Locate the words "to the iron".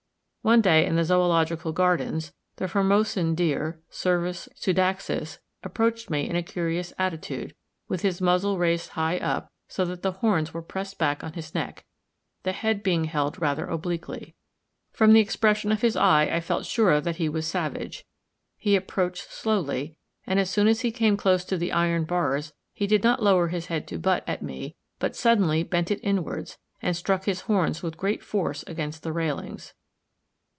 21.45-22.03